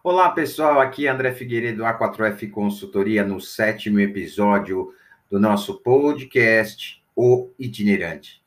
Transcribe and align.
Olá, 0.00 0.30
pessoal. 0.30 0.80
Aqui 0.80 1.08
é 1.08 1.10
André 1.10 1.32
Figueiredo, 1.32 1.82
A4F 1.82 2.48
Consultoria, 2.52 3.24
no 3.24 3.40
sétimo 3.40 3.98
episódio 3.98 4.94
do 5.28 5.40
nosso 5.40 5.82
podcast, 5.82 7.02
O 7.16 7.50
Itinerante. 7.58 8.40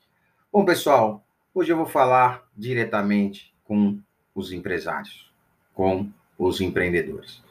Bom, 0.52 0.64
pessoal, 0.64 1.22
hoje 1.54 1.74
eu 1.74 1.76
vou 1.76 1.86
falar 1.86 2.48
diretamente 2.56 3.54
com 3.66 4.00
os 4.34 4.54
empresários, 4.54 5.30
com 5.74 6.10
os 6.40 6.62
empreendedores. 6.62 7.44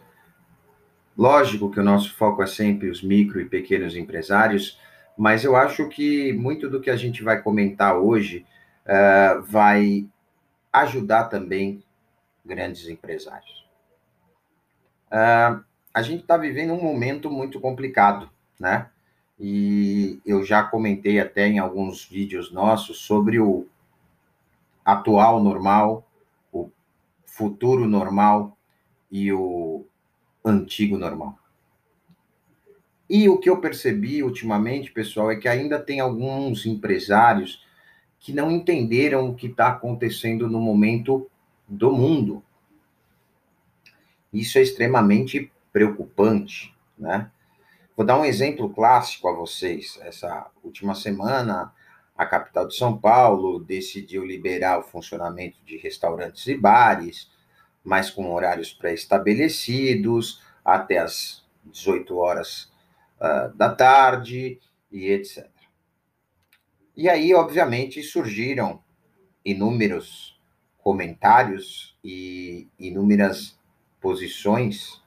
Lógico 1.16 1.70
que 1.70 1.78
o 1.78 1.84
nosso 1.84 2.14
foco 2.14 2.42
é 2.42 2.46
sempre 2.46 2.88
os 2.88 3.02
micro 3.02 3.38
e 3.38 3.44
pequenos 3.44 3.94
empresários, 3.94 4.80
mas 5.16 5.44
eu 5.44 5.54
acho 5.54 5.90
que 5.90 6.32
muito 6.32 6.70
do 6.70 6.80
que 6.80 6.88
a 6.88 6.96
gente 6.96 7.22
vai 7.22 7.42
comentar 7.42 7.98
hoje 7.98 8.46
uh, 8.86 9.42
vai 9.42 10.08
ajudar 10.72 11.24
também 11.24 11.84
grandes 12.42 12.88
empresários. 12.88 13.60
Uh, 15.10 15.62
a 15.92 16.02
gente 16.02 16.22
está 16.22 16.36
vivendo 16.36 16.72
um 16.72 16.82
momento 16.82 17.30
muito 17.30 17.60
complicado, 17.60 18.30
né? 18.58 18.88
E 19.38 20.20
eu 20.24 20.44
já 20.44 20.62
comentei 20.62 21.18
até 21.18 21.46
em 21.48 21.58
alguns 21.58 22.04
vídeos 22.04 22.52
nossos 22.52 22.98
sobre 22.98 23.40
o 23.40 23.66
atual 24.84 25.42
normal, 25.42 26.06
o 26.52 26.70
futuro 27.24 27.86
normal 27.86 28.56
e 29.10 29.32
o 29.32 29.84
antigo 30.44 30.98
normal. 30.98 31.38
E 33.08 33.28
o 33.28 33.38
que 33.38 33.50
eu 33.50 33.60
percebi 33.60 34.22
ultimamente, 34.22 34.92
pessoal, 34.92 35.32
é 35.32 35.36
que 35.36 35.48
ainda 35.48 35.80
tem 35.80 35.98
alguns 35.98 36.64
empresários 36.64 37.64
que 38.20 38.32
não 38.32 38.50
entenderam 38.50 39.30
o 39.30 39.34
que 39.34 39.48
está 39.48 39.68
acontecendo 39.68 40.48
no 40.48 40.60
momento 40.60 41.28
do 41.66 41.90
mundo. 41.90 42.44
Isso 44.32 44.58
é 44.58 44.62
extremamente 44.62 45.50
preocupante, 45.72 46.74
né? 46.98 47.30
Vou 47.96 48.06
dar 48.06 48.18
um 48.18 48.24
exemplo 48.24 48.70
clássico 48.70 49.28
a 49.28 49.32
vocês. 49.32 49.98
Essa 50.02 50.50
última 50.62 50.94
semana, 50.94 51.72
a 52.16 52.24
capital 52.24 52.66
de 52.66 52.74
São 52.74 52.96
Paulo 52.96 53.60
decidiu 53.60 54.24
liberar 54.24 54.78
o 54.78 54.82
funcionamento 54.82 55.58
de 55.64 55.76
restaurantes 55.76 56.46
e 56.46 56.54
bares, 56.54 57.30
mas 57.84 58.10
com 58.10 58.32
horários 58.32 58.72
pré-estabelecidos, 58.72 60.40
até 60.64 60.98
as 60.98 61.44
18 61.64 62.16
horas 62.16 62.72
uh, 63.20 63.54
da 63.56 63.74
tarde 63.74 64.58
e 64.90 65.10
etc. 65.10 65.46
E 66.96 67.08
aí, 67.08 67.34
obviamente, 67.34 68.02
surgiram 68.02 68.82
inúmeros 69.44 70.40
comentários 70.78 71.98
e 72.02 72.66
inúmeras 72.78 73.59
posições. 74.00 75.00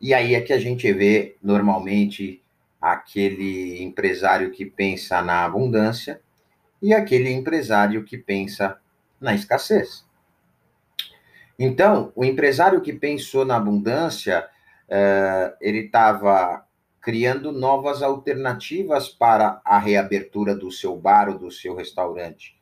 E 0.00 0.14
aí 0.14 0.34
é 0.34 0.40
que 0.40 0.52
a 0.52 0.58
gente 0.58 0.92
vê 0.92 1.36
normalmente 1.42 2.42
aquele 2.80 3.82
empresário 3.82 4.50
que 4.50 4.64
pensa 4.64 5.20
na 5.20 5.44
abundância 5.44 6.20
e 6.80 6.94
aquele 6.94 7.30
empresário 7.30 8.04
que 8.04 8.16
pensa 8.16 8.78
na 9.20 9.34
escassez. 9.34 10.04
Então, 11.58 12.10
o 12.16 12.24
empresário 12.24 12.80
que 12.80 12.92
pensou 12.92 13.44
na 13.44 13.56
abundância, 13.56 14.48
uh, 14.88 15.54
ele 15.60 15.80
estava 15.80 16.64
criando 17.02 17.52
novas 17.52 18.02
alternativas 18.02 19.08
para 19.08 19.60
a 19.64 19.78
reabertura 19.78 20.54
do 20.54 20.70
seu 20.70 20.96
bar 20.96 21.28
ou 21.28 21.38
do 21.38 21.50
seu 21.50 21.74
restaurante. 21.74 22.58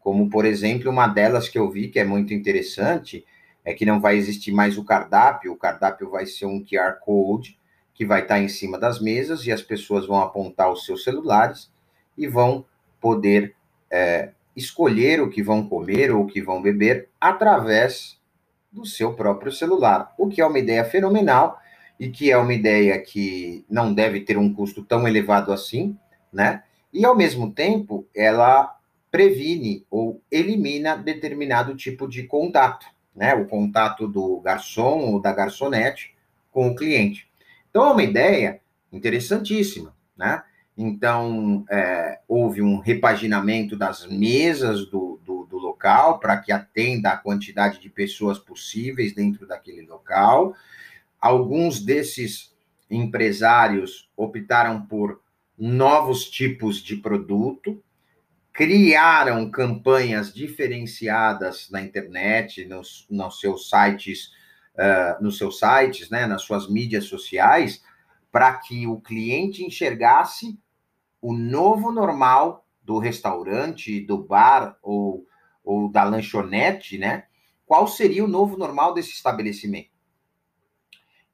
Como, 0.00 0.30
por 0.30 0.46
exemplo, 0.46 0.90
uma 0.90 1.06
delas 1.06 1.48
que 1.48 1.58
eu 1.58 1.70
vi 1.70 1.88
que 1.88 1.98
é 1.98 2.04
muito 2.04 2.32
interessante, 2.32 3.24
é 3.64 3.74
que 3.74 3.84
não 3.84 4.00
vai 4.00 4.16
existir 4.16 4.52
mais 4.52 4.78
o 4.78 4.84
cardápio, 4.84 5.52
o 5.52 5.56
cardápio 5.56 6.10
vai 6.10 6.26
ser 6.26 6.46
um 6.46 6.64
QR 6.64 6.98
Code 7.00 7.58
que 7.94 8.06
vai 8.06 8.22
estar 8.22 8.40
em 8.40 8.48
cima 8.48 8.78
das 8.78 9.00
mesas 9.00 9.44
e 9.44 9.52
as 9.52 9.60
pessoas 9.60 10.06
vão 10.06 10.20
apontar 10.20 10.72
os 10.72 10.84
seus 10.84 11.02
celulares 11.02 11.70
e 12.16 12.28
vão 12.28 12.64
poder 13.00 13.54
é, 13.90 14.30
escolher 14.54 15.20
o 15.20 15.28
que 15.28 15.42
vão 15.42 15.68
comer 15.68 16.12
ou 16.12 16.22
o 16.22 16.26
que 16.26 16.40
vão 16.40 16.62
beber 16.62 17.08
através 17.20 18.18
do 18.70 18.86
seu 18.86 19.14
próprio 19.14 19.50
celular, 19.50 20.14
o 20.16 20.28
que 20.28 20.40
é 20.40 20.46
uma 20.46 20.58
ideia 20.58 20.84
fenomenal 20.84 21.60
e 21.98 22.08
que 22.08 22.30
é 22.30 22.36
uma 22.36 22.54
ideia 22.54 23.00
que 23.00 23.64
não 23.68 23.92
deve 23.92 24.20
ter 24.20 24.38
um 24.38 24.52
custo 24.52 24.84
tão 24.84 25.06
elevado 25.08 25.52
assim, 25.52 25.96
né? 26.32 26.62
E 26.92 27.04
ao 27.04 27.16
mesmo 27.16 27.52
tempo, 27.52 28.06
ela 28.14 28.76
previne 29.10 29.84
ou 29.90 30.22
elimina 30.30 30.96
determinado 30.96 31.74
tipo 31.74 32.08
de 32.08 32.22
contato 32.24 32.86
né, 33.18 33.34
o 33.34 33.46
contato 33.46 34.06
do 34.06 34.40
garçom 34.40 35.10
ou 35.10 35.20
da 35.20 35.32
garçonete 35.32 36.14
com 36.52 36.68
o 36.68 36.76
cliente. 36.76 37.28
Então, 37.68 37.84
é 37.84 37.92
uma 37.92 38.02
ideia 38.02 38.60
interessantíssima, 38.92 39.92
né? 40.16 40.42
Então, 40.76 41.64
é, 41.68 42.20
houve 42.28 42.62
um 42.62 42.78
repaginamento 42.78 43.76
das 43.76 44.06
mesas 44.06 44.86
do, 44.86 45.20
do, 45.24 45.44
do 45.44 45.58
local 45.58 46.20
para 46.20 46.36
que 46.36 46.52
atenda 46.52 47.10
a 47.10 47.16
quantidade 47.16 47.80
de 47.80 47.90
pessoas 47.90 48.38
possíveis 48.38 49.12
dentro 49.12 49.44
daquele 49.44 49.82
local. 49.82 50.54
Alguns 51.20 51.84
desses 51.84 52.54
empresários 52.88 54.08
optaram 54.16 54.80
por 54.82 55.20
novos 55.58 56.30
tipos 56.30 56.80
de 56.80 56.94
produto, 56.94 57.82
criaram 58.58 59.48
campanhas 59.48 60.34
diferenciadas 60.34 61.70
na 61.70 61.80
internet, 61.80 62.64
nos, 62.64 63.06
nos 63.08 63.38
seus 63.38 63.70
sites, 63.70 64.32
uh, 64.74 65.22
nos 65.22 65.38
seus 65.38 65.60
sites, 65.60 66.10
né, 66.10 66.26
nas 66.26 66.42
suas 66.42 66.68
mídias 66.68 67.04
sociais, 67.04 67.84
para 68.32 68.52
que 68.54 68.84
o 68.84 69.00
cliente 69.00 69.62
enxergasse 69.62 70.58
o 71.22 71.32
novo 71.32 71.92
normal 71.92 72.66
do 72.82 72.98
restaurante, 72.98 74.00
do 74.00 74.18
bar 74.18 74.76
ou, 74.82 75.24
ou 75.62 75.88
da 75.88 76.02
lanchonete, 76.02 76.98
né? 76.98 77.26
Qual 77.64 77.86
seria 77.86 78.24
o 78.24 78.28
novo 78.28 78.56
normal 78.56 78.92
desse 78.92 79.12
estabelecimento? 79.12 79.90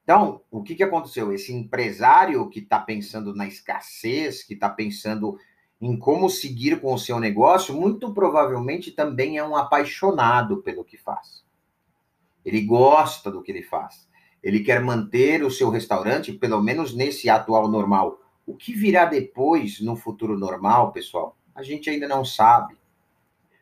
Então, 0.02 0.42
o 0.50 0.62
que, 0.62 0.74
que 0.74 0.82
aconteceu? 0.82 1.32
Esse 1.32 1.54
empresário 1.54 2.50
que 2.50 2.60
está 2.60 2.78
pensando 2.78 3.34
na 3.34 3.46
escassez, 3.46 4.42
que 4.42 4.52
está 4.52 4.68
pensando 4.68 5.38
em 5.84 5.98
como 5.98 6.30
seguir 6.30 6.80
com 6.80 6.94
o 6.94 6.98
seu 6.98 7.20
negócio, 7.20 7.74
muito 7.74 8.10
provavelmente 8.14 8.90
também 8.90 9.36
é 9.36 9.44
um 9.44 9.54
apaixonado 9.54 10.62
pelo 10.62 10.82
que 10.82 10.96
faz. 10.96 11.44
Ele 12.42 12.62
gosta 12.62 13.30
do 13.30 13.42
que 13.42 13.52
ele 13.52 13.62
faz. 13.62 14.08
Ele 14.42 14.60
quer 14.60 14.82
manter 14.82 15.44
o 15.44 15.50
seu 15.50 15.68
restaurante, 15.68 16.32
pelo 16.32 16.62
menos 16.62 16.94
nesse 16.94 17.28
atual 17.28 17.68
normal. 17.68 18.18
O 18.46 18.56
que 18.56 18.72
virá 18.72 19.04
depois, 19.04 19.78
no 19.80 19.94
futuro 19.94 20.38
normal, 20.38 20.90
pessoal, 20.90 21.36
a 21.54 21.62
gente 21.62 21.90
ainda 21.90 22.08
não 22.08 22.24
sabe. 22.24 22.78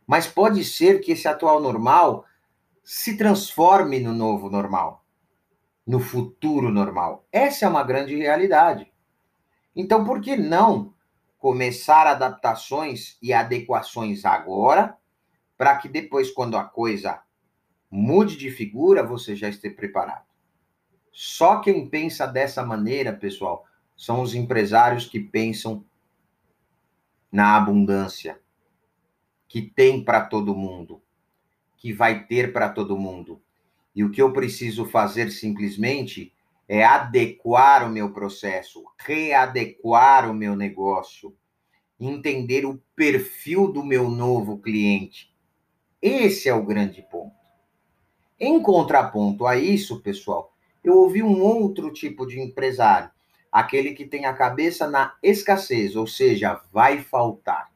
Mas 0.06 0.24
pode 0.24 0.64
ser 0.64 1.00
que 1.00 1.10
esse 1.10 1.26
atual 1.26 1.60
normal 1.60 2.24
se 2.84 3.16
transforme 3.16 3.98
no 3.98 4.12
novo 4.12 4.48
normal, 4.48 5.04
no 5.84 5.98
futuro 5.98 6.70
normal. 6.70 7.26
Essa 7.32 7.66
é 7.66 7.68
uma 7.68 7.82
grande 7.82 8.14
realidade. 8.14 8.92
Então, 9.74 10.04
por 10.04 10.20
que 10.20 10.36
não 10.36 10.94
começar 11.42 12.06
adaptações 12.06 13.18
e 13.20 13.32
adequações 13.32 14.24
agora, 14.24 14.96
para 15.58 15.76
que 15.76 15.88
depois, 15.88 16.30
quando 16.30 16.56
a 16.56 16.62
coisa 16.62 17.20
mude 17.90 18.36
de 18.36 18.48
figura, 18.48 19.02
você 19.02 19.34
já 19.34 19.48
esteja 19.48 19.74
preparado. 19.74 20.24
Só 21.10 21.58
quem 21.58 21.88
pensa 21.88 22.28
dessa 22.28 22.64
maneira, 22.64 23.12
pessoal, 23.12 23.66
são 23.96 24.22
os 24.22 24.36
empresários 24.36 25.06
que 25.06 25.18
pensam 25.18 25.84
na 27.30 27.56
abundância, 27.56 28.40
que 29.48 29.62
tem 29.62 30.04
para 30.04 30.20
todo 30.20 30.54
mundo, 30.54 31.02
que 31.76 31.92
vai 31.92 32.24
ter 32.24 32.52
para 32.52 32.68
todo 32.68 32.96
mundo. 32.96 33.42
E 33.96 34.04
o 34.04 34.12
que 34.12 34.22
eu 34.22 34.32
preciso 34.32 34.84
fazer 34.84 35.32
simplesmente 35.32 36.32
é 36.74 36.82
adequar 36.84 37.86
o 37.86 37.92
meu 37.92 38.14
processo, 38.14 38.82
readequar 38.98 40.30
o 40.30 40.32
meu 40.32 40.56
negócio, 40.56 41.36
entender 42.00 42.64
o 42.64 42.82
perfil 42.96 43.70
do 43.70 43.84
meu 43.84 44.08
novo 44.08 44.56
cliente. 44.56 45.36
Esse 46.00 46.48
é 46.48 46.54
o 46.54 46.64
grande 46.64 47.02
ponto. 47.02 47.36
Em 48.40 48.58
contraponto 48.62 49.46
a 49.46 49.54
isso, 49.54 50.00
pessoal, 50.00 50.56
eu 50.82 50.96
ouvi 50.96 51.22
um 51.22 51.42
outro 51.42 51.92
tipo 51.92 52.26
de 52.26 52.40
empresário, 52.40 53.10
aquele 53.52 53.92
que 53.92 54.06
tem 54.06 54.24
a 54.24 54.32
cabeça 54.32 54.88
na 54.88 55.14
escassez, 55.22 55.94
ou 55.94 56.06
seja, 56.06 56.58
vai 56.72 57.02
faltar. 57.02 57.70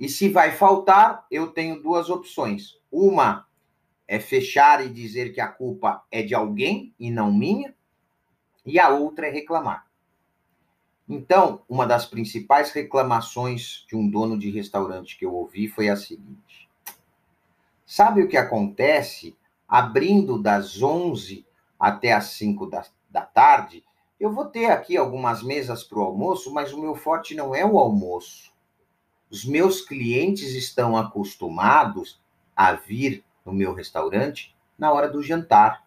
E 0.00 0.08
se 0.08 0.30
vai 0.30 0.52
faltar, 0.52 1.26
eu 1.30 1.48
tenho 1.48 1.82
duas 1.82 2.08
opções. 2.08 2.78
Uma 2.90 3.46
é 4.06 4.18
fechar 4.18 4.82
e 4.82 4.88
dizer 4.88 5.34
que 5.34 5.42
a 5.42 5.48
culpa 5.48 6.02
é 6.10 6.22
de 6.22 6.34
alguém 6.34 6.94
e 6.98 7.10
não 7.10 7.30
minha, 7.30 7.76
e 8.68 8.78
a 8.78 8.88
outra 8.90 9.26
é 9.26 9.30
reclamar. 9.30 9.86
Então, 11.08 11.62
uma 11.68 11.86
das 11.86 12.04
principais 12.04 12.70
reclamações 12.70 13.86
de 13.88 13.96
um 13.96 14.08
dono 14.08 14.38
de 14.38 14.50
restaurante 14.50 15.16
que 15.16 15.24
eu 15.24 15.34
ouvi 15.34 15.66
foi 15.66 15.88
a 15.88 15.96
seguinte: 15.96 16.68
Sabe 17.86 18.22
o 18.22 18.28
que 18.28 18.36
acontece 18.36 19.36
abrindo 19.66 20.40
das 20.40 20.82
11 20.82 21.46
até 21.78 22.12
as 22.12 22.26
5 22.32 22.66
da, 22.66 22.84
da 23.10 23.22
tarde, 23.22 23.84
eu 24.18 24.32
vou 24.32 24.46
ter 24.46 24.66
aqui 24.66 24.96
algumas 24.96 25.42
mesas 25.42 25.84
para 25.84 25.98
o 25.98 26.02
almoço, 26.02 26.52
mas 26.52 26.72
o 26.72 26.80
meu 26.80 26.94
forte 26.94 27.34
não 27.34 27.54
é 27.54 27.64
o 27.64 27.78
almoço. 27.78 28.52
Os 29.30 29.44
meus 29.44 29.80
clientes 29.80 30.54
estão 30.54 30.96
acostumados 30.96 32.20
a 32.56 32.72
vir 32.72 33.22
no 33.44 33.52
meu 33.52 33.72
restaurante 33.72 34.56
na 34.76 34.90
hora 34.92 35.08
do 35.08 35.22
jantar. 35.22 35.86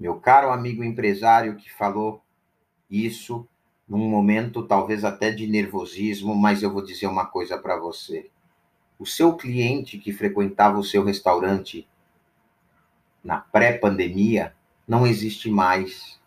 Meu 0.00 0.18
caro 0.18 0.50
amigo 0.50 0.82
empresário 0.82 1.56
que 1.56 1.70
falou 1.70 2.22
isso 2.90 3.46
num 3.86 4.08
momento 4.08 4.62
talvez 4.62 5.04
até 5.04 5.30
de 5.30 5.46
nervosismo, 5.46 6.34
mas 6.34 6.62
eu 6.62 6.72
vou 6.72 6.82
dizer 6.82 7.06
uma 7.06 7.26
coisa 7.26 7.58
para 7.58 7.78
você. 7.78 8.30
O 8.98 9.04
seu 9.04 9.36
cliente 9.36 9.98
que 9.98 10.10
frequentava 10.10 10.78
o 10.78 10.82
seu 10.82 11.04
restaurante 11.04 11.86
na 13.22 13.40
pré-pandemia 13.40 14.56
não 14.88 15.06
existe 15.06 15.50
mais. 15.50 16.18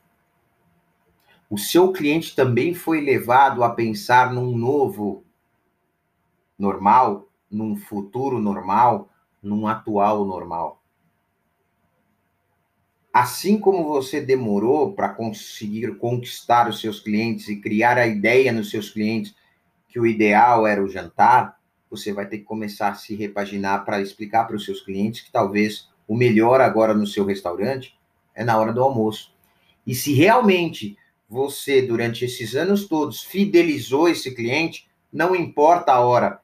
O 1.50 1.58
seu 1.58 1.92
cliente 1.92 2.36
também 2.36 2.76
foi 2.76 3.02
levado 3.02 3.64
a 3.64 3.72
pensar 3.72 4.32
num 4.32 4.56
novo 4.56 5.24
normal, 6.60 7.28
num 7.50 7.76
futuro 7.76 8.38
normal, 8.40 9.10
num 9.42 9.66
atual 9.66 10.26
normal. 10.26 10.83
Assim 13.14 13.60
como 13.60 13.84
você 13.84 14.20
demorou 14.20 14.92
para 14.94 15.08
conseguir 15.08 16.00
conquistar 16.00 16.68
os 16.68 16.82
seus 16.82 17.00
clientes 17.00 17.48
e 17.48 17.62
criar 17.62 17.96
a 17.96 18.08
ideia 18.08 18.52
nos 18.52 18.72
seus 18.72 18.90
clientes 18.90 19.36
que 19.88 20.00
o 20.00 20.08
ideal 20.08 20.66
era 20.66 20.84
o 20.84 20.90
jantar, 20.90 21.60
você 21.92 22.12
vai 22.12 22.26
ter 22.26 22.40
que 22.40 22.44
começar 22.44 22.90
a 22.90 22.96
se 22.96 23.16
repaginar 23.16 23.86
para 23.86 24.02
explicar 24.02 24.46
para 24.46 24.56
os 24.56 24.66
seus 24.66 24.82
clientes 24.82 25.22
que 25.22 25.32
talvez 25.32 25.88
o 26.08 26.18
melhor 26.18 26.60
agora 26.60 26.96
no 26.96 27.06
seu 27.06 27.24
restaurante 27.24 27.96
é 28.34 28.44
na 28.44 28.58
hora 28.58 28.74
do 28.74 28.82
almoço. 28.82 29.32
E 29.86 29.94
se 29.94 30.12
realmente 30.16 30.98
você, 31.30 31.84
durante 31.84 32.26
esses 32.26 32.56
anos 32.56 32.88
todos, 32.88 33.22
fidelizou 33.22 34.10
esse 34.10 34.34
cliente, 34.34 34.90
não 35.12 35.36
importa 35.36 35.92
a 35.92 36.00
hora, 36.00 36.42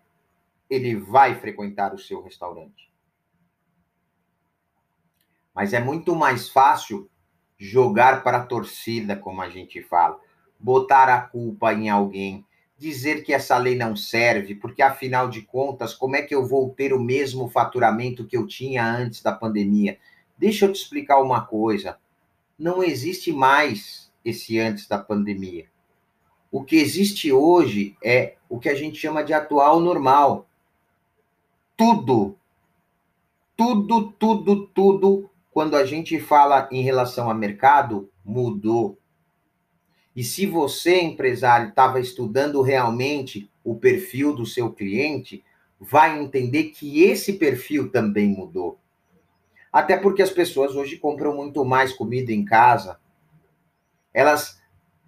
ele 0.69 0.95
vai 0.95 1.33
frequentar 1.39 1.95
o 1.95 1.99
seu 1.99 2.21
restaurante. 2.21 2.88
Mas 5.59 5.73
é 5.73 5.79
muito 5.81 6.15
mais 6.15 6.47
fácil 6.47 7.09
jogar 7.57 8.23
para 8.23 8.37
a 8.37 8.45
torcida, 8.45 9.17
como 9.17 9.41
a 9.41 9.49
gente 9.49 9.83
fala, 9.83 10.17
botar 10.57 11.09
a 11.09 11.19
culpa 11.19 11.73
em 11.73 11.89
alguém, 11.89 12.45
dizer 12.77 13.25
que 13.25 13.33
essa 13.33 13.57
lei 13.57 13.75
não 13.75 13.93
serve, 13.93 14.55
porque 14.55 14.81
afinal 14.81 15.29
de 15.29 15.41
contas, 15.41 15.93
como 15.93 16.15
é 16.15 16.21
que 16.21 16.33
eu 16.33 16.47
vou 16.47 16.69
ter 16.69 16.93
o 16.93 17.03
mesmo 17.03 17.49
faturamento 17.49 18.25
que 18.25 18.37
eu 18.37 18.47
tinha 18.47 18.89
antes 18.89 19.21
da 19.21 19.33
pandemia? 19.33 19.99
Deixa 20.37 20.63
eu 20.63 20.71
te 20.71 20.81
explicar 20.81 21.21
uma 21.21 21.41
coisa. 21.41 21.97
Não 22.57 22.81
existe 22.81 23.33
mais 23.33 24.09
esse 24.23 24.57
antes 24.57 24.87
da 24.87 24.97
pandemia. 24.97 25.65
O 26.49 26.63
que 26.63 26.77
existe 26.77 27.33
hoje 27.33 27.97
é 28.01 28.37
o 28.47 28.59
que 28.59 28.69
a 28.69 28.75
gente 28.75 28.97
chama 28.97 29.25
de 29.25 29.33
atual 29.33 29.81
normal. 29.81 30.47
Tudo, 31.75 32.37
tudo, 33.57 34.13
tudo, 34.13 34.67
tudo 34.67 35.29
quando 35.51 35.75
a 35.75 35.85
gente 35.85 36.19
fala 36.19 36.67
em 36.71 36.81
relação 36.81 37.29
a 37.29 37.33
mercado, 37.33 38.09
mudou. 38.23 38.97
E 40.15 40.23
se 40.23 40.45
você, 40.45 41.01
empresário, 41.01 41.69
estava 41.69 41.99
estudando 41.99 42.61
realmente 42.61 43.49
o 43.63 43.75
perfil 43.75 44.35
do 44.35 44.45
seu 44.45 44.71
cliente, 44.71 45.43
vai 45.79 46.19
entender 46.19 46.65
que 46.65 47.03
esse 47.03 47.33
perfil 47.33 47.91
também 47.91 48.29
mudou. 48.29 48.79
Até 49.71 49.97
porque 49.97 50.21
as 50.21 50.31
pessoas 50.31 50.75
hoje 50.75 50.97
compram 50.97 51.35
muito 51.35 51.63
mais 51.63 51.93
comida 51.93 52.31
em 52.31 52.43
casa. 52.43 52.99
Elas 54.13 54.59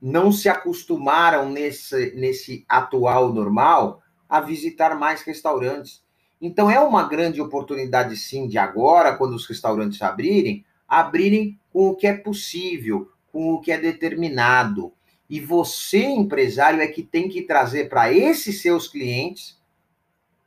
não 0.01 0.31
se 0.31 0.47
acostumaram 0.47 1.49
nesse, 1.49 2.15
nesse 2.15 2.65
atual 2.67 3.33
normal 3.33 4.01
a 4.29 4.39
visitar 4.39 4.97
mais 4.97 5.21
restaurantes. 5.21 6.03
Então 6.41 6.71
é 6.71 6.79
uma 6.79 7.07
grande 7.07 7.39
oportunidade 7.39 8.17
sim 8.17 8.47
de 8.47 8.57
agora, 8.57 9.15
quando 9.15 9.35
os 9.35 9.45
restaurantes 9.45 10.01
abrirem, 10.01 10.65
abrirem 10.87 11.59
com 11.71 11.89
o 11.89 11.95
que 11.95 12.07
é 12.07 12.13
possível, 12.13 13.11
com 13.31 13.53
o 13.53 13.61
que 13.61 13.71
é 13.71 13.77
determinado. 13.77 14.91
E 15.29 15.39
você, 15.39 16.03
empresário, 16.03 16.81
é 16.81 16.87
que 16.87 17.03
tem 17.03 17.29
que 17.29 17.43
trazer 17.43 17.87
para 17.87 18.11
esses 18.11 18.61
seus 18.61 18.87
clientes 18.87 19.57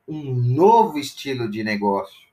um 0.06 0.34
novo 0.34 0.98
estilo 0.98 1.50
de 1.50 1.62
negócio. 1.62 2.24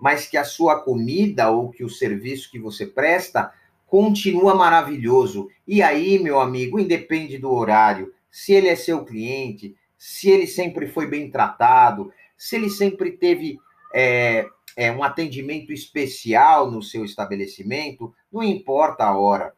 Mas 0.00 0.26
que 0.26 0.36
a 0.36 0.44
sua 0.44 0.80
comida 0.80 1.50
ou 1.50 1.70
que 1.70 1.82
o 1.82 1.88
serviço 1.88 2.50
que 2.50 2.58
você 2.58 2.86
presta 2.86 3.52
continua 3.86 4.54
maravilhoso. 4.54 5.48
E 5.66 5.82
aí, 5.82 6.18
meu 6.18 6.40
amigo, 6.40 6.78
independe 6.78 7.38
do 7.38 7.52
horário, 7.52 8.12
se 8.30 8.52
ele 8.52 8.68
é 8.68 8.76
seu 8.76 9.04
cliente, 9.04 9.74
se 9.98 10.30
ele 10.30 10.46
sempre 10.46 10.86
foi 10.86 11.06
bem 11.06 11.30
tratado, 11.30 12.12
se 12.42 12.56
ele 12.56 12.68
sempre 12.68 13.12
teve 13.12 13.60
é, 13.94 14.48
é, 14.76 14.90
um 14.90 15.04
atendimento 15.04 15.72
especial 15.72 16.68
no 16.68 16.82
seu 16.82 17.04
estabelecimento, 17.04 18.12
não 18.32 18.42
importa 18.42 19.04
a 19.04 19.16
hora. 19.16 19.54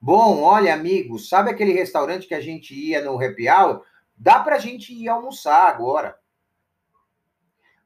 Bom, 0.00 0.42
olha, 0.42 0.74
amigos, 0.74 1.28
sabe 1.28 1.48
aquele 1.48 1.72
restaurante 1.72 2.26
que 2.26 2.34
a 2.34 2.40
gente 2.40 2.74
ia 2.74 3.00
no 3.04 3.24
happy 3.24 3.48
hour? 3.48 3.84
Dá 4.16 4.40
para 4.40 4.56
a 4.56 4.58
gente 4.58 4.92
ir 4.92 5.08
almoçar 5.08 5.68
agora. 5.68 6.18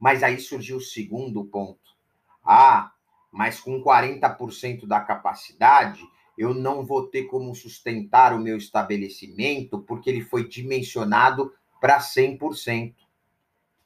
Mas 0.00 0.22
aí 0.22 0.38
surgiu 0.38 0.78
o 0.78 0.80
segundo 0.80 1.44
ponto. 1.44 1.94
Ah, 2.42 2.90
mas 3.30 3.60
com 3.60 3.84
40% 3.84 4.86
da 4.86 5.00
capacidade, 5.00 6.00
eu 6.38 6.54
não 6.54 6.86
vou 6.86 7.06
ter 7.06 7.24
como 7.24 7.54
sustentar 7.54 8.32
o 8.32 8.40
meu 8.40 8.56
estabelecimento, 8.56 9.78
porque 9.80 10.08
ele 10.08 10.22
foi 10.22 10.48
dimensionado 10.48 11.52
para 11.78 12.00
100%. 12.00 12.94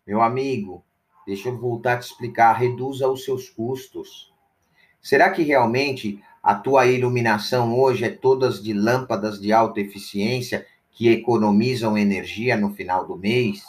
Meu 0.07 0.23
amigo, 0.23 0.85
deixa 1.27 1.49
eu 1.49 1.59
voltar 1.59 1.95
a 1.95 1.99
te 1.99 2.05
explicar, 2.05 2.53
reduza 2.53 3.09
os 3.09 3.25
seus 3.25 3.51
custos. 3.51 4.33
Será 5.03 5.31
que 5.31 5.43
realmente 5.43 6.23
a 6.41 6.55
tua 6.55 6.87
iluminação 6.87 7.77
hoje 7.77 8.05
é 8.05 8.11
todas 8.11 8.63
de 8.63 8.73
lâmpadas 8.73 9.41
de 9.41 9.53
alta 9.53 9.81
eficiência 9.81 10.65
que 10.93 11.09
economizam 11.09 11.99
energia 11.99 12.57
no 12.57 12.73
final 12.73 13.05
do 13.05 13.17
mês? 13.17 13.65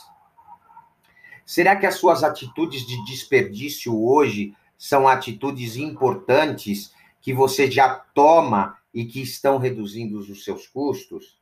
Será 1.43 1.75
que 1.75 1.87
as 1.87 1.95
suas 1.95 2.23
atitudes 2.23 2.85
de 2.85 3.03
desperdício 3.05 3.99
hoje 3.99 4.53
são 4.77 5.07
atitudes 5.07 5.75
importantes 5.75 6.93
que 7.19 7.33
você 7.33 7.69
já 7.71 7.89
toma 7.89 8.77
e 8.93 9.05
que 9.05 9.21
estão 9.21 9.57
reduzindo 9.57 10.19
os 10.19 10.43
seus 10.43 10.67
custos? 10.67 11.41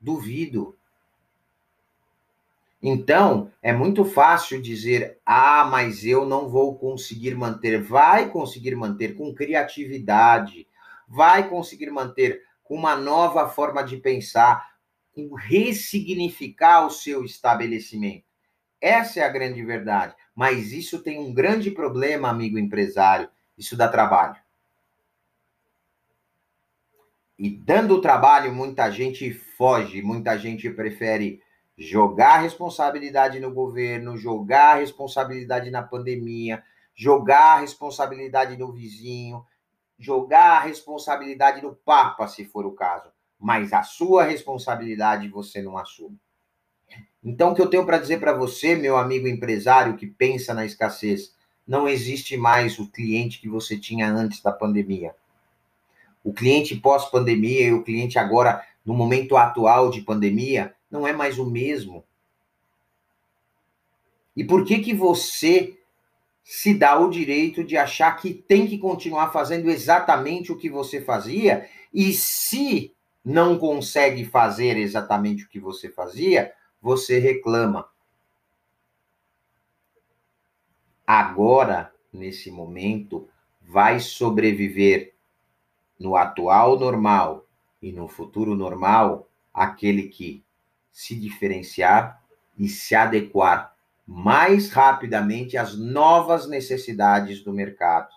Duvido. 0.00 0.76
Então, 2.82 3.52
é 3.60 3.72
muito 3.72 4.04
fácil 4.04 4.60
dizer: 4.60 5.18
ah, 5.24 5.64
mas 5.70 6.04
eu 6.04 6.24
não 6.24 6.48
vou 6.48 6.78
conseguir 6.78 7.34
manter. 7.34 7.82
Vai 7.82 8.30
conseguir 8.30 8.74
manter 8.74 9.14
com 9.16 9.34
criatividade, 9.34 10.66
vai 11.06 11.48
conseguir 11.48 11.90
manter 11.90 12.42
com 12.64 12.74
uma 12.74 12.96
nova 12.96 13.48
forma 13.48 13.82
de 13.82 13.98
pensar, 13.98 14.70
com 15.12 15.34
ressignificar 15.34 16.86
o 16.86 16.90
seu 16.90 17.24
estabelecimento. 17.24 18.24
Essa 18.80 19.20
é 19.20 19.24
a 19.24 19.28
grande 19.28 19.62
verdade. 19.62 20.14
Mas 20.34 20.72
isso 20.72 21.02
tem 21.02 21.18
um 21.18 21.34
grande 21.34 21.70
problema, 21.70 22.30
amigo 22.30 22.58
empresário: 22.58 23.28
isso 23.58 23.76
dá 23.76 23.88
trabalho. 23.88 24.36
E 27.38 27.50
dando 27.50 28.00
trabalho, 28.00 28.54
muita 28.54 28.90
gente 28.90 29.32
foge, 29.32 30.00
muita 30.00 30.38
gente 30.38 30.68
prefere 30.70 31.42
jogar 31.80 32.34
a 32.34 32.40
responsabilidade 32.40 33.40
no 33.40 33.50
governo, 33.50 34.18
jogar 34.18 34.74
a 34.74 34.80
responsabilidade 34.80 35.70
na 35.70 35.82
pandemia, 35.82 36.62
jogar 36.94 37.56
a 37.56 37.60
responsabilidade 37.60 38.54
no 38.58 38.70
vizinho, 38.70 39.42
jogar 39.98 40.58
a 40.58 40.60
responsabilidade 40.60 41.62
no 41.62 41.74
Papa, 41.74 42.28
se 42.28 42.44
for 42.44 42.66
o 42.66 42.72
caso. 42.72 43.08
Mas 43.38 43.72
a 43.72 43.82
sua 43.82 44.24
responsabilidade 44.24 45.26
você 45.28 45.62
não 45.62 45.78
assume. 45.78 46.18
Então, 47.24 47.52
o 47.52 47.54
que 47.54 47.62
eu 47.62 47.70
tenho 47.70 47.86
para 47.86 47.96
dizer 47.96 48.20
para 48.20 48.34
você, 48.34 48.74
meu 48.74 48.98
amigo 48.98 49.26
empresário 49.26 49.96
que 49.96 50.06
pensa 50.06 50.52
na 50.52 50.66
escassez, 50.66 51.34
não 51.66 51.88
existe 51.88 52.36
mais 52.36 52.78
o 52.78 52.90
cliente 52.90 53.40
que 53.40 53.48
você 53.48 53.78
tinha 53.78 54.06
antes 54.12 54.42
da 54.42 54.52
pandemia. 54.52 55.14
O 56.22 56.34
cliente 56.34 56.76
pós-pandemia 56.76 57.68
e 57.68 57.72
o 57.72 57.82
cliente 57.82 58.18
agora, 58.18 58.62
no 58.84 58.92
momento 58.92 59.34
atual 59.34 59.90
de 59.90 60.02
pandemia, 60.02 60.74
não 60.90 61.06
é 61.06 61.12
mais 61.12 61.38
o 61.38 61.44
mesmo. 61.44 62.04
E 64.36 64.44
por 64.44 64.64
que 64.64 64.78
que 64.80 64.94
você 64.94 65.78
se 66.42 66.74
dá 66.74 66.98
o 66.98 67.10
direito 67.10 67.62
de 67.62 67.76
achar 67.76 68.16
que 68.16 68.32
tem 68.34 68.66
que 68.66 68.78
continuar 68.78 69.30
fazendo 69.30 69.70
exatamente 69.70 70.50
o 70.50 70.56
que 70.56 70.68
você 70.68 71.00
fazia 71.00 71.68
e 71.92 72.12
se 72.12 72.94
não 73.24 73.58
consegue 73.58 74.24
fazer 74.24 74.76
exatamente 74.76 75.44
o 75.44 75.48
que 75.48 75.60
você 75.60 75.90
fazia, 75.90 76.52
você 76.80 77.18
reclama. 77.18 77.88
Agora 81.06 81.92
nesse 82.12 82.50
momento, 82.50 83.28
vai 83.60 84.00
sobreviver 84.00 85.14
no 85.98 86.16
atual 86.16 86.78
normal 86.78 87.46
e 87.80 87.92
no 87.92 88.08
futuro 88.08 88.54
normal 88.54 89.28
aquele 89.52 90.08
que 90.08 90.42
se 90.92 91.14
diferenciar 91.14 92.22
e 92.58 92.68
se 92.68 92.94
adequar 92.94 93.74
mais 94.06 94.70
rapidamente 94.70 95.56
às 95.56 95.78
novas 95.78 96.48
necessidades 96.48 97.44
do 97.44 97.52
mercado. 97.52 98.08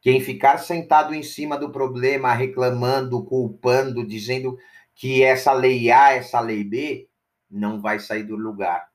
Quem 0.00 0.20
ficar 0.20 0.58
sentado 0.58 1.14
em 1.14 1.22
cima 1.22 1.56
do 1.56 1.70
problema, 1.70 2.32
reclamando, 2.32 3.24
culpando, 3.24 4.06
dizendo 4.06 4.58
que 4.94 5.22
essa 5.22 5.52
lei 5.52 5.90
A, 5.90 6.12
essa 6.12 6.40
lei 6.40 6.64
B, 6.64 7.08
não 7.50 7.80
vai 7.80 7.98
sair 8.00 8.24
do 8.24 8.36
lugar. 8.36 8.88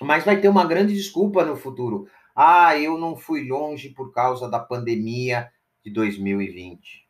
Mas 0.00 0.24
vai 0.24 0.40
ter 0.40 0.48
uma 0.48 0.66
grande 0.66 0.94
desculpa 0.94 1.44
no 1.44 1.56
futuro. 1.56 2.08
Ah, 2.34 2.76
eu 2.78 2.96
não 2.96 3.16
fui 3.16 3.46
longe 3.46 3.90
por 3.90 4.12
causa 4.12 4.48
da 4.48 4.58
pandemia 4.58 5.50
de 5.84 5.92
2020. 5.92 7.01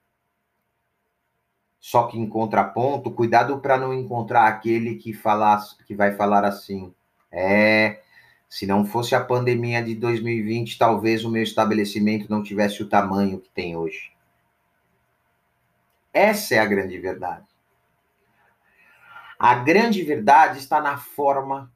Só 1.82 2.06
que 2.06 2.16
em 2.16 2.28
contraponto, 2.28 3.10
cuidado 3.10 3.58
para 3.58 3.76
não 3.76 3.92
encontrar 3.92 4.46
aquele 4.46 4.94
que 4.94 5.12
falar, 5.12 5.60
que 5.84 5.96
vai 5.96 6.14
falar 6.14 6.44
assim: 6.44 6.94
"É, 7.28 8.00
se 8.48 8.66
não 8.68 8.86
fosse 8.86 9.16
a 9.16 9.24
pandemia 9.24 9.82
de 9.82 9.96
2020, 9.96 10.78
talvez 10.78 11.24
o 11.24 11.30
meu 11.30 11.42
estabelecimento 11.42 12.30
não 12.30 12.40
tivesse 12.40 12.84
o 12.84 12.88
tamanho 12.88 13.40
que 13.40 13.50
tem 13.50 13.76
hoje". 13.76 14.12
Essa 16.14 16.54
é 16.54 16.58
a 16.60 16.66
grande 16.66 16.96
verdade. 17.00 17.48
A 19.36 19.56
grande 19.56 20.04
verdade 20.04 20.60
está 20.60 20.80
na 20.80 20.98
forma 20.98 21.72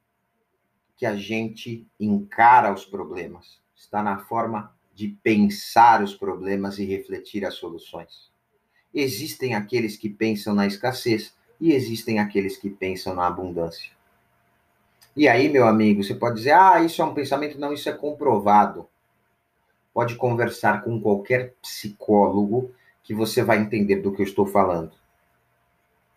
que 0.97 1.05
a 1.05 1.17
gente 1.17 1.85
encara 1.99 2.73
os 2.73 2.85
problemas, 2.85 3.61
está 3.75 4.05
na 4.05 4.19
forma 4.19 4.73
de 4.95 5.09
pensar 5.21 6.01
os 6.01 6.15
problemas 6.15 6.79
e 6.79 6.85
refletir 6.85 7.45
as 7.45 7.55
soluções. 7.55 8.36
Existem 8.99 9.55
aqueles 9.55 9.95
que 9.95 10.09
pensam 10.09 10.55
na 10.55 10.67
escassez 10.67 11.37
e 11.61 11.73
existem 11.73 12.19
aqueles 12.19 12.57
que 12.57 12.71
pensam 12.71 13.15
na 13.15 13.27
abundância. 13.27 13.93
E 15.15 15.29
aí, 15.29 15.51
meu 15.51 15.67
amigo, 15.69 16.03
você 16.03 16.15
pode 16.15 16.37
dizer: 16.37 16.53
ah, 16.53 16.83
isso 16.83 17.03
é 17.03 17.05
um 17.05 17.13
pensamento. 17.13 17.61
Não, 17.61 17.75
isso 17.75 17.91
é 17.91 17.93
comprovado. 17.93 18.89
Pode 19.93 20.15
conversar 20.17 20.83
com 20.83 20.99
qualquer 20.99 21.53
psicólogo 21.61 22.71
que 23.03 23.13
você 23.13 23.43
vai 23.43 23.59
entender 23.59 23.97
do 23.97 24.13
que 24.13 24.23
eu 24.23 24.27
estou 24.27 24.47
falando. 24.47 24.93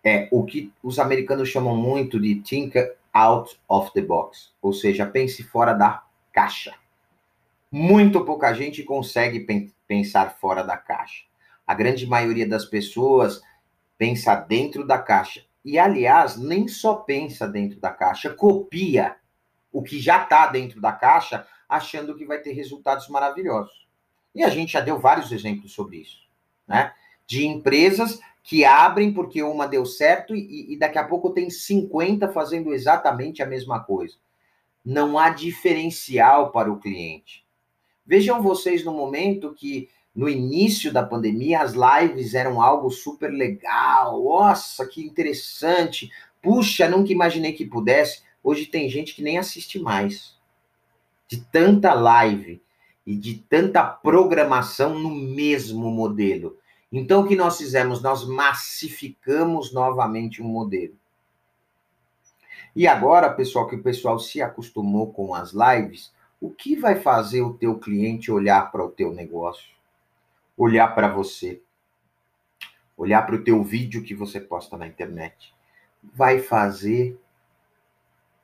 É 0.01 0.29
o 0.31 0.45
que 0.45 0.71
os 0.81 0.99
americanos 0.99 1.49
chamam 1.49 1.75
muito 1.75 2.17
de 2.17 2.35
think 2.35 2.77
out 3.13 3.59
of 3.67 3.91
the 3.91 4.01
box, 4.01 4.53
ou 4.61 4.71
seja, 4.71 5.05
pense 5.05 5.43
fora 5.43 5.73
da 5.73 6.01
caixa. 6.31 6.73
Muito 7.69 8.23
pouca 8.23 8.53
gente 8.53 8.83
consegue 8.83 9.45
pensar 9.85 10.37
fora 10.39 10.63
da 10.63 10.77
caixa. 10.77 11.28
A 11.69 11.75
grande 11.75 12.07
maioria 12.07 12.49
das 12.49 12.65
pessoas 12.65 13.43
pensa 13.95 14.33
dentro 14.33 14.87
da 14.87 14.97
caixa. 14.97 15.45
E, 15.63 15.77
aliás, 15.77 16.35
nem 16.35 16.67
só 16.67 16.95
pensa 16.95 17.47
dentro 17.47 17.79
da 17.79 17.91
caixa, 17.91 18.33
copia 18.33 19.17
o 19.71 19.83
que 19.83 19.99
já 19.99 20.23
está 20.23 20.47
dentro 20.47 20.81
da 20.81 20.91
caixa, 20.91 21.45
achando 21.69 22.15
que 22.15 22.25
vai 22.25 22.39
ter 22.39 22.53
resultados 22.53 23.07
maravilhosos. 23.07 23.87
E 24.33 24.43
a 24.43 24.49
gente 24.49 24.73
já 24.73 24.79
deu 24.79 24.97
vários 24.97 25.31
exemplos 25.31 25.71
sobre 25.71 25.97
isso, 25.97 26.27
né? 26.67 26.91
De 27.27 27.45
empresas 27.45 28.19
que 28.41 28.65
abrem 28.65 29.13
porque 29.13 29.43
uma 29.43 29.67
deu 29.67 29.85
certo 29.85 30.35
e, 30.35 30.73
e 30.73 30.75
daqui 30.75 30.97
a 30.97 31.07
pouco 31.07 31.29
tem 31.29 31.51
50 31.51 32.29
fazendo 32.29 32.73
exatamente 32.73 33.43
a 33.43 33.45
mesma 33.45 33.79
coisa. 33.83 34.15
Não 34.83 35.19
há 35.19 35.29
diferencial 35.29 36.51
para 36.51 36.71
o 36.71 36.79
cliente. 36.79 37.45
Vejam 38.03 38.41
vocês 38.41 38.83
no 38.83 38.91
momento 38.91 39.53
que 39.53 39.87
no 40.15 40.27
início 40.27 40.91
da 40.91 41.03
pandemia 41.03 41.61
as 41.61 41.73
lives 41.73 42.33
eram 42.33 42.61
algo 42.61 42.89
super 42.89 43.31
legal. 43.31 44.23
Nossa, 44.23 44.85
que 44.85 45.01
interessante. 45.01 46.11
Puxa, 46.41 46.89
nunca 46.89 47.11
imaginei 47.11 47.53
que 47.53 47.65
pudesse. 47.65 48.23
Hoje 48.43 48.65
tem 48.65 48.89
gente 48.89 49.15
que 49.15 49.21
nem 49.21 49.37
assiste 49.37 49.79
mais. 49.79 50.37
De 51.27 51.41
tanta 51.41 51.93
live 51.93 52.61
e 53.05 53.15
de 53.15 53.35
tanta 53.49 53.83
programação 53.83 54.97
no 54.97 55.09
mesmo 55.09 55.91
modelo. 55.91 56.57
Então, 56.91 57.21
o 57.21 57.27
que 57.27 57.35
nós 57.35 57.57
fizemos? 57.57 58.01
Nós 58.01 58.27
massificamos 58.27 59.71
novamente 59.71 60.41
um 60.41 60.47
modelo. 60.47 60.95
E 62.75 62.87
agora, 62.87 63.31
pessoal, 63.31 63.67
que 63.67 63.75
o 63.75 63.83
pessoal 63.83 64.19
se 64.19 64.41
acostumou 64.41 65.11
com 65.11 65.33
as 65.33 65.51
lives, 65.53 66.11
o 66.41 66.49
que 66.49 66.75
vai 66.75 66.99
fazer 66.99 67.41
o 67.41 67.53
teu 67.53 67.77
cliente 67.77 68.31
olhar 68.31 68.71
para 68.71 68.83
o 68.83 68.89
teu 68.89 69.13
negócio? 69.13 69.78
Olhar 70.59 70.89
para 70.89 71.07
você? 71.07 71.63
Olhar 72.97 73.21
para 73.21 73.35
o 73.35 73.43
teu 73.45 73.63
vídeo 73.63 74.03
que 74.03 74.13
você 74.13 74.41
posta 74.41 74.75
na 74.77 74.85
internet? 74.85 75.55
Vai 76.03 76.39
fazer 76.39 77.17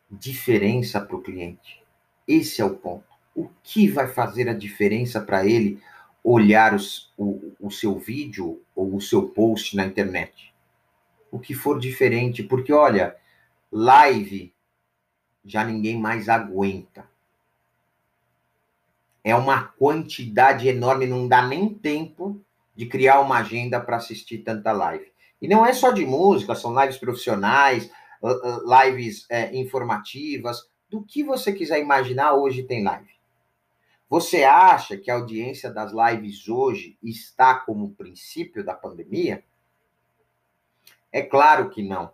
diferença 0.10 1.02
para 1.02 1.18
o 1.18 1.22
cliente? 1.22 1.84
Esse 2.26 2.62
é 2.62 2.66
o 2.66 2.78
ponto. 2.78 3.04
O 3.36 3.50
que 3.62 3.90
vai 3.90 4.08
fazer 4.08 4.48
a 4.48 4.54
diferença 4.54 5.20
para 5.20 5.46
ele 5.46 5.84
olhar 6.24 6.74
os, 6.74 7.12
o, 7.18 7.52
o 7.60 7.70
seu 7.70 8.00
vídeo 8.00 8.64
ou 8.74 8.96
o 8.96 9.02
seu 9.02 9.28
post 9.28 9.76
na 9.76 9.86
internet? 9.86 10.54
O 11.30 11.38
que 11.38 11.54
for 11.54 11.78
diferente, 11.78 12.42
porque 12.44 12.72
olha, 12.72 13.14
live 13.70 14.54
já 15.44 15.66
ninguém 15.66 16.00
mais 16.00 16.30
aguenta 16.30 17.06
é 19.26 19.36
uma 19.36 19.64
quantidade 19.64 20.68
enorme, 20.68 21.08
não 21.08 21.28
dá 21.28 21.42
nem 21.48 21.68
tempo 21.68 22.40
de 22.76 22.86
criar 22.86 23.22
uma 23.22 23.40
agenda 23.40 23.82
para 23.82 23.98
assistir 23.98 24.38
tanta 24.44 24.72
live. 24.72 25.12
E 25.42 25.48
não 25.48 25.66
é 25.66 25.74
só 25.74 25.90
de 25.90 26.06
música, 26.06 26.54
são 26.54 26.80
lives 26.80 26.98
profissionais, 26.98 27.90
lives 28.86 29.26
é, 29.28 29.56
informativas, 29.58 30.70
do 30.88 31.02
que 31.02 31.24
você 31.24 31.52
quiser 31.52 31.80
imaginar, 31.80 32.36
hoje 32.36 32.62
tem 32.62 32.84
live. 32.84 33.10
Você 34.08 34.44
acha 34.44 34.96
que 34.96 35.10
a 35.10 35.16
audiência 35.16 35.72
das 35.72 35.92
lives 35.92 36.48
hoje 36.48 36.96
está 37.02 37.56
como 37.56 37.96
princípio 37.96 38.64
da 38.64 38.76
pandemia? 38.76 39.44
É 41.12 41.24
claro 41.24 41.72
que 41.72 41.82
não. 41.82 42.14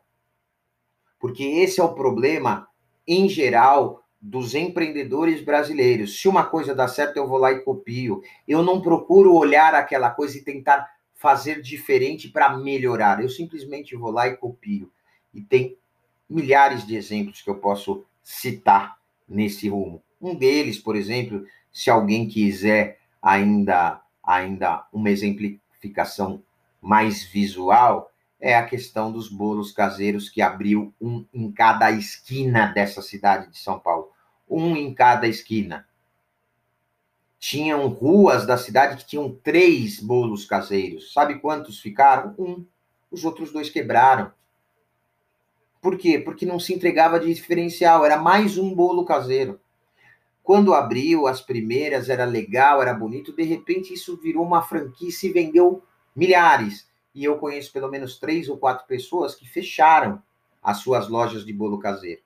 Porque 1.19 1.43
esse 1.43 1.81
é 1.81 1.83
o 1.83 1.93
problema, 1.93 2.69
em 3.05 3.27
geral, 3.27 4.00
dos 4.21 4.53
empreendedores 4.53 5.43
brasileiros. 5.43 6.19
Se 6.19 6.27
uma 6.27 6.45
coisa 6.45 6.75
dá 6.75 6.87
certo, 6.87 7.17
eu 7.17 7.27
vou 7.27 7.39
lá 7.39 7.51
e 7.51 7.61
copio. 7.61 8.21
Eu 8.47 8.61
não 8.61 8.79
procuro 8.79 9.33
olhar 9.33 9.73
aquela 9.73 10.11
coisa 10.11 10.37
e 10.37 10.43
tentar 10.43 10.87
fazer 11.15 11.61
diferente 11.61 12.29
para 12.29 12.55
melhorar. 12.55 13.21
Eu 13.21 13.29
simplesmente 13.29 13.95
vou 13.95 14.11
lá 14.11 14.27
e 14.27 14.37
copio. 14.37 14.91
E 15.33 15.41
tem 15.41 15.77
milhares 16.29 16.85
de 16.85 16.95
exemplos 16.95 17.41
que 17.41 17.49
eu 17.49 17.55
posso 17.55 18.05
citar 18.23 18.97
nesse 19.27 19.67
rumo. 19.67 20.03
Um 20.21 20.35
deles, 20.35 20.77
por 20.77 20.95
exemplo, 20.95 21.45
se 21.71 21.89
alguém 21.89 22.27
quiser 22.27 22.99
ainda 23.21 24.01
ainda 24.23 24.85
uma 24.93 25.09
exemplificação 25.09 26.43
mais 26.79 27.23
visual, 27.23 28.10
é 28.41 28.55
a 28.55 28.65
questão 28.65 29.11
dos 29.11 29.29
bolos 29.29 29.71
caseiros 29.71 30.29
que 30.29 30.41
abriu 30.41 30.93
um 30.99 31.25
em 31.31 31.51
cada 31.51 31.91
esquina 31.91 32.65
dessa 32.65 33.01
cidade 33.01 33.49
de 33.51 33.59
São 33.59 33.79
Paulo 33.79 34.11
um 34.51 34.75
em 34.75 34.93
cada 34.93 35.27
esquina. 35.27 35.87
Tinham 37.39 37.87
ruas 37.87 38.45
da 38.45 38.57
cidade 38.57 38.97
que 38.97 39.07
tinham 39.07 39.33
três 39.41 39.99
bolos 39.99 40.45
caseiros. 40.45 41.13
Sabe 41.13 41.39
quantos 41.39 41.79
ficaram? 41.79 42.35
Um. 42.37 42.65
Os 43.09 43.23
outros 43.23 43.51
dois 43.51 43.69
quebraram. 43.69 44.31
Por 45.81 45.97
quê? 45.97 46.19
Porque 46.19 46.45
não 46.45 46.59
se 46.59 46.73
entregava 46.73 47.19
de 47.19 47.33
diferencial, 47.33 48.05
era 48.05 48.17
mais 48.17 48.57
um 48.57 48.75
bolo 48.75 49.05
caseiro. 49.05 49.59
Quando 50.43 50.73
abriu 50.73 51.25
as 51.25 51.41
primeiras, 51.41 52.09
era 52.09 52.25
legal, 52.25 52.81
era 52.81 52.93
bonito, 52.93 53.35
de 53.35 53.43
repente 53.43 53.93
isso 53.93 54.19
virou 54.21 54.45
uma 54.45 54.61
franquia 54.61 55.09
e 55.09 55.11
se 55.11 55.31
vendeu 55.31 55.83
milhares. 56.15 56.87
E 57.13 57.23
eu 57.23 57.37
conheço 57.37 57.71
pelo 57.71 57.89
menos 57.89 58.17
três 58.17 58.47
ou 58.49 58.57
quatro 58.57 58.85
pessoas 58.87 59.35
que 59.35 59.47
fecharam 59.47 60.21
as 60.61 60.77
suas 60.77 61.07
lojas 61.07 61.45
de 61.45 61.51
bolo 61.51 61.79
caseiro. 61.79 62.21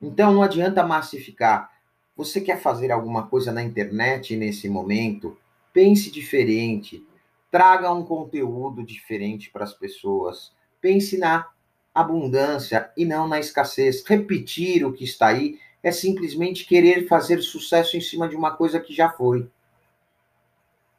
Então 0.00 0.32
não 0.32 0.42
adianta 0.42 0.86
massificar. 0.86 1.70
Você 2.16 2.40
quer 2.40 2.60
fazer 2.60 2.90
alguma 2.90 3.26
coisa 3.26 3.52
na 3.52 3.62
internet 3.62 4.36
nesse 4.36 4.68
momento? 4.68 5.36
Pense 5.72 6.10
diferente. 6.10 7.06
Traga 7.50 7.92
um 7.92 8.04
conteúdo 8.04 8.82
diferente 8.82 9.50
para 9.50 9.64
as 9.64 9.74
pessoas. 9.74 10.52
Pense 10.80 11.18
na 11.18 11.48
abundância 11.94 12.90
e 12.96 13.04
não 13.04 13.26
na 13.26 13.38
escassez. 13.38 14.04
Repetir 14.06 14.84
o 14.84 14.92
que 14.92 15.04
está 15.04 15.28
aí 15.28 15.58
é 15.82 15.90
simplesmente 15.90 16.66
querer 16.66 17.06
fazer 17.06 17.40
sucesso 17.42 17.96
em 17.96 18.00
cima 18.00 18.28
de 18.28 18.36
uma 18.36 18.56
coisa 18.56 18.80
que 18.80 18.94
já 18.94 19.10
foi. 19.10 19.48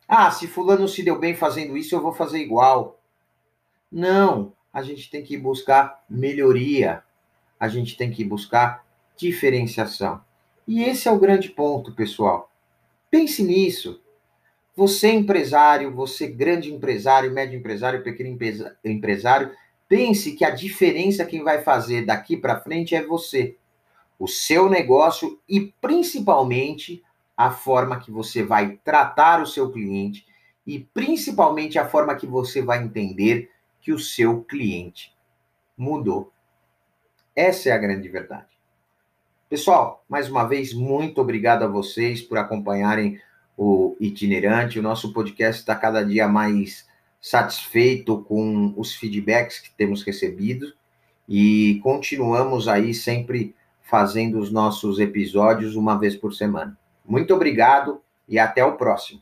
Ah, 0.07 0.31
se 0.31 0.47
fulano 0.47 0.87
se 0.87 1.03
deu 1.03 1.19
bem 1.19 1.35
fazendo 1.35 1.75
isso, 1.75 1.93
eu 1.93 2.01
vou 2.01 2.13
fazer 2.13 2.39
igual. 2.39 2.99
Não, 3.91 4.53
a 4.71 4.81
gente 4.81 5.09
tem 5.09 5.23
que 5.23 5.37
buscar 5.37 6.03
melhoria. 6.09 7.03
A 7.59 7.67
gente 7.67 7.97
tem 7.97 8.09
que 8.11 8.23
buscar 8.23 8.85
diferenciação. 9.17 10.21
E 10.67 10.83
esse 10.83 11.07
é 11.07 11.11
o 11.11 11.19
grande 11.19 11.49
ponto, 11.49 11.93
pessoal. 11.93 12.51
Pense 13.09 13.43
nisso. 13.43 14.01
Você, 14.75 15.11
empresário, 15.11 15.91
você, 15.91 16.27
grande 16.27 16.71
empresário, 16.71 17.33
médio 17.33 17.57
empresário, 17.57 18.03
pequeno 18.03 18.37
empresário, 18.85 19.51
pense 19.89 20.33
que 20.33 20.45
a 20.45 20.51
diferença 20.51 21.25
quem 21.25 21.43
vai 21.43 21.63
fazer 21.63 22.05
daqui 22.05 22.37
para 22.37 22.59
frente 22.59 22.93
é 22.93 23.03
você, 23.03 23.55
o 24.19 24.27
seu 24.27 24.69
negócio 24.69 25.39
e 25.49 25.73
principalmente 25.81 27.03
a 27.37 27.51
forma 27.51 27.99
que 27.99 28.09
você 28.09 28.43
vai 28.43 28.79
tratar 28.83 29.41
o 29.41 29.45
seu 29.45 29.71
cliente 29.71 30.25
e 30.65 30.79
principalmente 30.79 31.77
a 31.77 31.87
forma 31.87 32.15
que 32.15 32.25
você 32.25 32.61
vai 32.61 32.83
entender 32.83 33.51
que 33.79 33.93
o 33.93 33.99
seu 33.99 34.41
cliente 34.41 35.15
mudou. 35.77 36.33
Essa 37.35 37.69
é 37.69 37.71
a 37.71 37.77
grande 37.77 38.09
verdade. 38.09 38.57
Pessoal, 39.47 40.03
mais 40.09 40.29
uma 40.29 40.43
vez, 40.45 40.73
muito 40.73 41.21
obrigado 41.21 41.63
a 41.63 41.67
vocês 41.67 42.21
por 42.21 42.37
acompanharem 42.37 43.21
o 43.55 43.95
itinerante. 43.99 44.79
O 44.79 44.83
nosso 44.83 45.13
podcast 45.13 45.61
está 45.61 45.75
cada 45.75 46.03
dia 46.03 46.27
mais 46.27 46.85
satisfeito 47.21 48.23
com 48.23 48.73
os 48.75 48.95
feedbacks 48.95 49.59
que 49.59 49.71
temos 49.71 50.03
recebido 50.03 50.73
e 51.29 51.79
continuamos 51.83 52.67
aí 52.67 52.93
sempre 52.93 53.55
fazendo 53.81 54.39
os 54.39 54.51
nossos 54.51 54.99
episódios 54.99 55.75
uma 55.75 55.97
vez 55.97 56.15
por 56.15 56.33
semana. 56.33 56.77
Muito 57.07 57.33
obrigado 57.33 58.01
e 58.27 58.37
até 58.37 58.63
o 58.63 58.75
próximo. 58.75 59.21